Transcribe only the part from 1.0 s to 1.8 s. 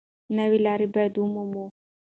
ومومو.